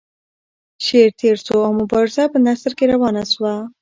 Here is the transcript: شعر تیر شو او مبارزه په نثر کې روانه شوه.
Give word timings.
شعر 0.85 1.09
تیر 1.19 1.35
شو 1.45 1.55
او 1.65 1.71
مبارزه 1.81 2.23
په 2.33 2.37
نثر 2.47 2.71
کې 2.77 2.85
روانه 2.93 3.23
شوه. 3.31 3.53